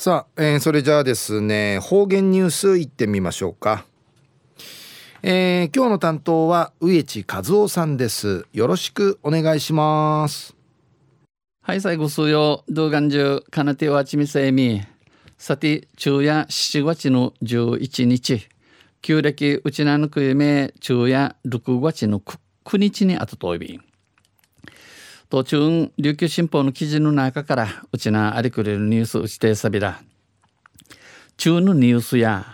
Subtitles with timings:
[0.00, 3.84] さあ、えー、それじゃあですね方言ニュースいってみましょうか、
[5.22, 8.46] えー、今日の担当は植地和夫さんです。
[8.54, 10.56] よろしくお願いします。
[11.60, 14.80] はい最後数曜動画中かなてはちみせえみ。
[15.36, 18.48] さて昼夜7月の11日。
[19.02, 23.89] 旧暦うちなぬくゆめ昼夜6月の 9, 9日にあとといびん
[25.30, 30.00] 途中琉球新報の記事の中からうちなありくれるニュースうちてさびら。
[31.36, 32.44] 中のニュースや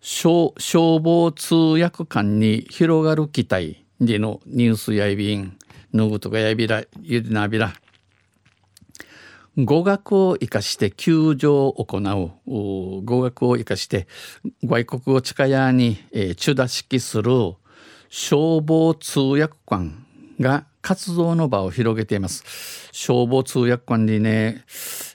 [0.00, 0.52] 消
[1.00, 5.58] 防通訳官に広がる期待でのニュースやいびん
[5.92, 7.72] ぬぐとかやびらゆりなびら。
[9.56, 13.02] 語学を生かして救助を行う。
[13.04, 14.06] 語学を生かして
[14.62, 17.54] 外国語近やに、えー、中打式する
[18.08, 20.06] 消防通訳官
[20.38, 22.90] が活動の場を広げています。
[22.92, 24.64] 消防通訳官にね、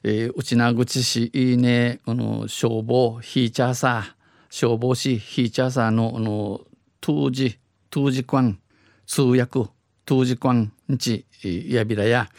[0.04, 4.14] えー、内名口市いいね、この消防ヒーチャーサー、
[4.50, 6.62] 消防士ヒーチャーサーの、あの、
[7.02, 7.60] 当時、
[7.92, 8.58] 当時官、
[9.06, 9.70] 通訳、
[10.06, 12.30] 当時官んち、やびらや、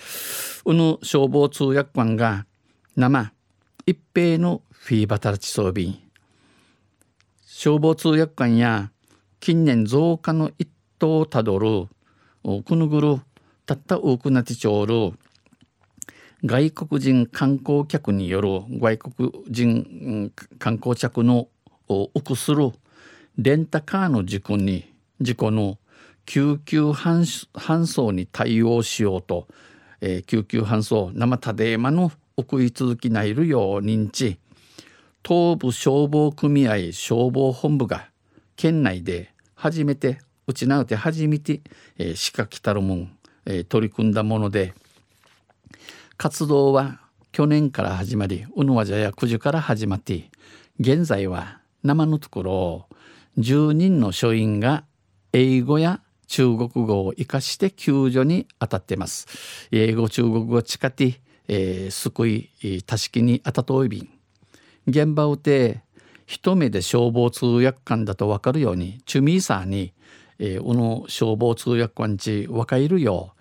[0.65, 2.47] うぬ消防通訳官が、
[2.97, 3.33] 生、
[3.87, 6.01] 一平のフィーバタラチ装備。
[7.47, 8.91] 消防通訳官や、
[9.39, 11.87] 近年増加の一途をたどる
[12.65, 13.17] くぬぐる
[13.67, 15.13] たった多くなってちょうる
[16.45, 21.49] 外国人観光客による外国人観光客の
[21.89, 22.73] うくする
[23.37, 25.79] レンタカーの事故に事故の
[26.25, 29.49] 救急搬送に対応しようと、
[30.01, 34.39] えー、救急搬送生たでまの送り続きないるよう認知
[35.23, 38.09] 東部消防組合消防本部が
[38.57, 41.61] 県内で初めてうちなうて初めて、
[41.97, 44.75] えー、仕掛けたるもん、えー、取り組んだもので
[46.17, 47.01] 活動は
[47.33, 50.31] 去年から始まりうぬわじゃや9時から始まって
[50.81, 52.89] 現在は生のところ
[53.39, 54.85] 10人の署員が
[55.33, 59.27] 英語や中国語を生かして救助に当たっています。
[59.71, 64.09] 英語中国語を使って、えー、救いたしきに当たといびん。
[64.87, 65.83] 現場をて
[66.27, 69.93] 一目で消防通訳官だと分かるようにチュミーサーに
[70.41, 73.35] えー、の消防通訳官ち若いるよ。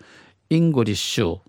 [0.50, 1.40] イングリッシュ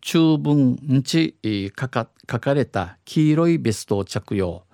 [0.00, 4.64] 中文にち、えー、かか書かれた黄色いベストを着用、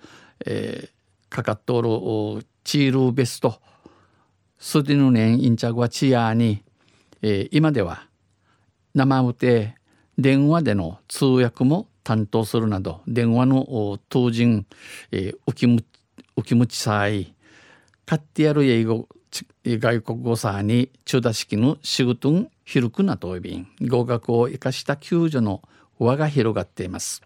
[0.46, 3.60] えー、かかっとるチールベスト。
[4.58, 6.62] すでの年インチャグはチアに、
[7.20, 8.06] えー、今では
[8.94, 9.74] 生うて
[10.18, 14.66] 電話での通訳も担当するなど電話の当人、
[15.10, 15.84] えー、浮きむ
[16.36, 17.34] 浮きむちさい
[18.06, 19.08] 買ってやる英語
[19.64, 25.62] 外国語さに中打式の仕事ん広くなといびん語学を生かした救助の
[25.98, 27.22] 輪が広がっています。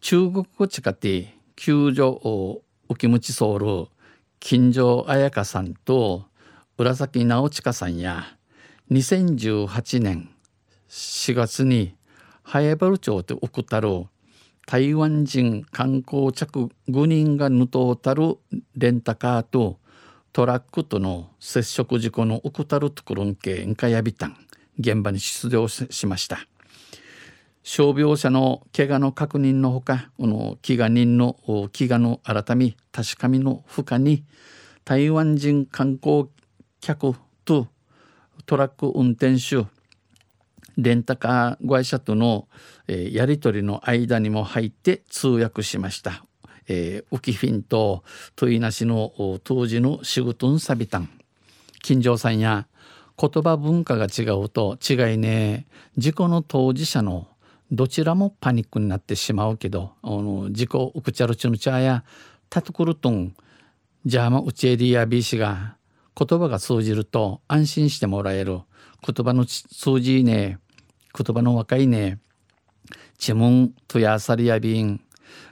[0.00, 3.88] 中国語使って救助を浮きむちそうる
[4.40, 6.24] 金城彩香さんと
[6.78, 8.36] 浦崎直親さんや
[8.90, 10.30] 2018年
[10.88, 11.96] 4月に
[12.42, 14.04] 早原町で送ったる
[14.66, 18.36] 台湾人観光客5人がぬとうたる
[18.76, 19.78] レンタカーと
[20.36, 24.36] トラックとの接触事故のウクタルトクルンケンカヤビタン
[24.78, 26.40] 現場に出動しました。
[27.62, 34.26] 傷病者の怪我の確認のほかこの飢餓人の飢餓の改め確かみの負荷に
[34.84, 36.26] 台湾人観光
[36.82, 37.14] 客
[37.46, 37.68] と
[38.44, 39.64] トラック運転手
[40.76, 42.46] レンタカー会社との、
[42.88, 46.26] えー、やり取りの間にも入って通訳しました。
[46.68, 48.04] えー、ウキフィンと
[48.34, 49.12] トイナシの
[49.44, 51.08] 当時の仕事んさびたん。
[51.82, 52.66] 金城さんや
[53.18, 55.66] 言葉文化が違うと違いね
[55.96, 57.28] 事故の当事者の
[57.70, 62.04] どちらもパニックになってしまうけどあの事故ウクチャルチュヌチャーや
[62.50, 63.34] タトクルトン。
[64.04, 65.76] ジャーマウチエリアビーシが
[66.16, 68.60] 言葉が通じると安心してもらえる。
[69.04, 70.58] 言葉の通じいね
[71.12, 72.20] 言葉の若いね
[73.18, 75.00] チムントヤサリアビン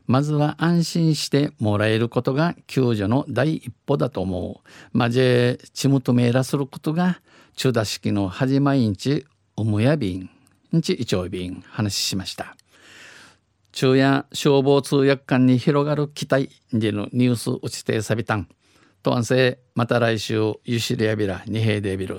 [0.07, 4.69] まずは安心してもらえることが救助の第一歩だと思う。
[4.97, 7.21] まじちむとめらすることが
[7.57, 9.27] 中打式の始まりんち
[9.57, 10.31] おむやびん
[10.77, 12.57] んちいちょうびん話しました。
[13.73, 18.49] 中夜消防通訳官に広がる期待でのニュース打ちてさびたん。
[19.03, 22.19] とんせまた来週ゆしりやびらにへいでびる。